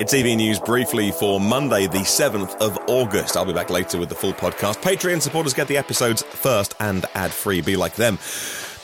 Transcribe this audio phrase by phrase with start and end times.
[0.00, 3.36] It's EV News briefly for Monday, the 7th of August.
[3.36, 4.76] I'll be back later with the full podcast.
[4.76, 7.60] Patreon supporters get the episodes first and ad free.
[7.60, 8.16] Be like them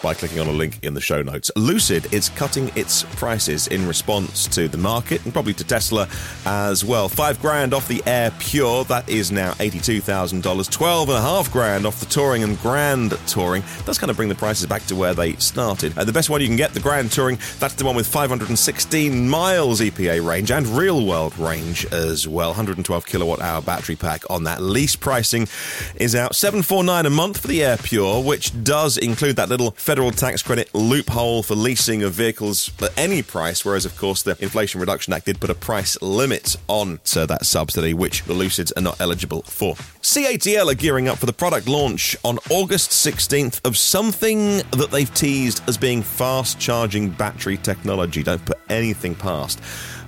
[0.02, 1.50] by clicking on a link in the show notes.
[1.56, 6.08] Lucid is cutting its prices in response to the market and probably to Tesla
[6.44, 7.08] as well.
[7.08, 10.70] Five grand off the Air Pure, that is now $82,000.
[10.70, 13.62] Twelve and a half grand off the Touring and Grand Touring.
[13.84, 15.96] That's kind of bring the prices back to where they started.
[15.96, 19.28] Uh, the best one you can get, the Grand Touring, that's the one with 516
[19.28, 22.50] miles EPA range and real world range as well.
[22.50, 24.60] 112 kilowatt hour battery pack on that.
[24.60, 25.48] Lease pricing
[25.96, 30.10] is out 749 a month for the Air Pure, which does include that little federal
[30.10, 34.80] tax credit loophole for leasing of vehicles at any price, whereas, of course, the Inflation
[34.80, 38.80] Reduction Act did put a price limit on so that subsidy, which the Lucids are
[38.80, 39.76] not eligible for.
[40.02, 45.14] CATL are gearing up for the product launch on August 16th of something that they've
[45.14, 48.24] teased as being fast charging battery technology.
[48.24, 49.60] Don't put anything past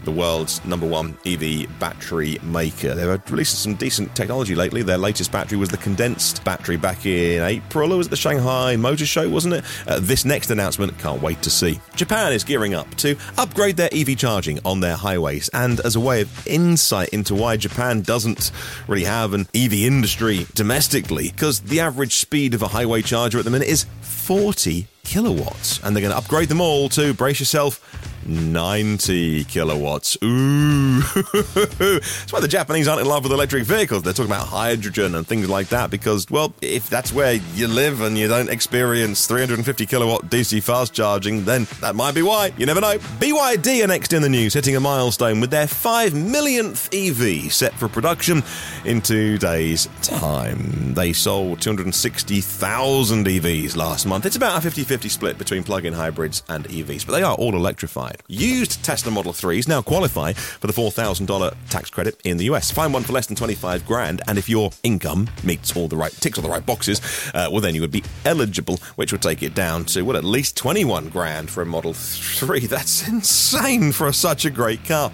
[0.05, 2.95] the world's number one EV battery maker.
[2.95, 4.83] They've released some decent technology lately.
[4.83, 7.93] Their latest battery was the condensed battery back in April.
[7.93, 9.65] It was at the Shanghai Motor Show, wasn't it?
[9.87, 11.81] Uh, this next announcement, can't wait to see.
[11.95, 15.49] Japan is gearing up to upgrade their EV charging on their highways.
[15.53, 18.53] And as a way of insight into why Japan doesn't
[18.87, 23.45] really have an EV industry domestically, because the average speed of a highway charger at
[23.45, 25.81] the minute is 40 kilowatts.
[25.83, 27.98] And they're going to upgrade them all to, brace yourself,
[28.29, 30.17] 90 kilowatts.
[30.23, 31.01] Ooh.
[31.33, 34.03] that's why the Japanese aren't in love with electric vehicles.
[34.03, 38.01] They're talking about hydrogen and things like that because, well, if that's where you live
[38.01, 42.53] and you don't experience 350 kilowatt DC fast charging, then that might be why.
[42.57, 42.99] You never know.
[42.99, 47.73] BYD are next in the news, hitting a milestone with their 5 millionth EV set
[47.75, 48.43] for production
[48.85, 50.95] in two days' time.
[50.95, 54.27] They sold 260,000 EVs last month.
[54.27, 57.35] It's about a 50 50 split between plug in hybrids and EVs, but they are
[57.35, 58.18] all electrified.
[58.27, 62.71] Used Tesla Model 3s now qualify for the $4,000 tax credit in the US.
[62.71, 66.13] Find one for less than 25 grand, and if your income meets all the right
[66.13, 67.01] ticks all the right boxes,
[67.35, 70.25] uh, well then you would be eligible, which would take it down to well at
[70.25, 72.61] least 21 grand for a Model 3.
[72.67, 75.11] That's insane for such a great car.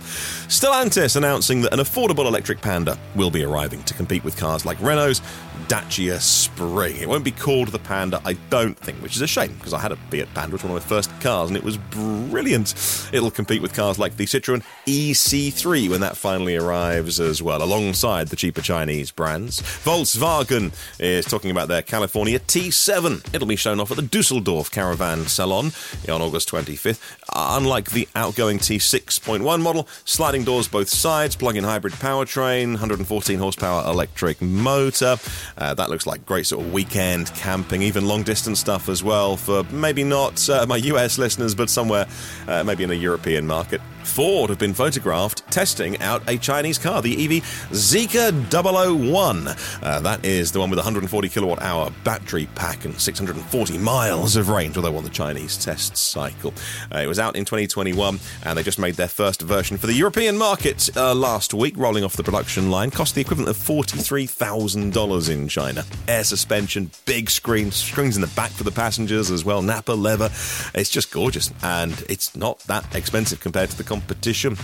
[0.48, 4.80] Stellantis announcing that an affordable electric Panda will be arriving to compete with cars like
[4.80, 5.20] Renault's
[5.68, 6.96] Dacia Spring.
[6.96, 9.80] It won't be called the Panda, I don't think, which is a shame because I
[9.80, 12.74] had a Fiat Panda, which was one of my first cars, and it was brilliant.
[13.12, 18.28] It'll compete with cars like the Citroen EC3 when that finally arrives as well, alongside
[18.28, 19.60] the cheaper Chinese brands.
[19.60, 23.34] Volkswagen is talking about their California T7.
[23.34, 25.72] It'll be shown off at the Dusseldorf Caravan Salon
[26.08, 27.00] on August 25th.
[27.34, 34.42] Unlike the outgoing T6.1 model, sliding doors both sides, plug-in hybrid powertrain, 114 horsepower electric
[34.42, 35.16] motor.
[35.56, 39.36] Uh, that looks like great sort of weekend camping, even long distance stuff as well
[39.36, 42.06] for maybe not uh, my US listeners, but somewhere
[42.48, 43.80] uh, maybe in a European market.
[44.04, 49.48] Ford have been photographed testing out a Chinese car, the EV Zeekr 001.
[49.82, 54.50] Uh, that is the one with 140 kilowatt hour battery pack and 640 miles of
[54.50, 56.52] range, although on the Chinese test cycle.
[56.94, 59.94] Uh, it was out in 2021, and they just made their first version for the
[59.94, 62.90] European market uh, last week, rolling off the production line.
[62.90, 65.84] Cost the equivalent of $43,000 in China.
[66.08, 70.30] Air suspension, big screen, screens in the back for the passengers as well, Nappa leather.
[70.74, 74.56] It's just gorgeous, and it's not that expensive compared to the competition.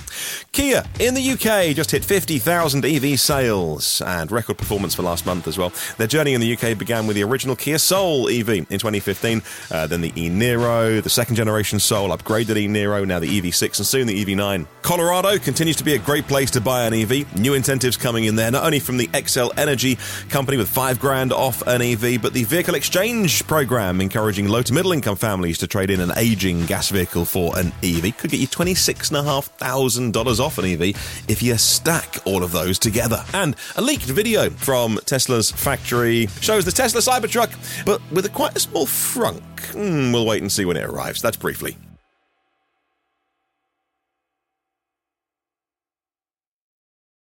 [0.52, 5.46] Kia in the UK just hit 50,000 EV sales and record performance for last month
[5.46, 5.72] as well.
[5.98, 9.86] Their journey in the UK began with the original Kia Soul EV in 2015, uh,
[9.86, 13.86] then the e Niro, the second generation Soul, upgraded e Niro, now the EV6, and
[13.86, 14.66] soon the EV9.
[14.82, 17.38] Colorado continues to be a great place to buy an EV.
[17.38, 21.32] New incentives coming in there, not only from the Xcel Energy company with five grand
[21.32, 25.66] off an EV, but the vehicle exchange program encouraging low to middle income families to
[25.66, 28.16] trade in an aging gas vehicle for an EV.
[28.16, 30.82] Could get you $26,500 off an EV
[31.28, 33.24] if you stack all of those together.
[33.32, 38.56] And a leaked video from Tesla's factory shows the Tesla Cybertruck, but with a quite
[38.56, 39.42] a small frunk.
[39.72, 41.20] Mm, we'll wait and see when it arrives.
[41.22, 41.76] That's briefly.